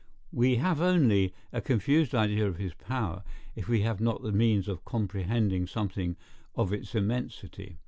[0.31, 3.21] We have only a confused idea of his power,
[3.55, 6.15] if we have not the means of comprehending something
[6.55, 7.77] of its immensity.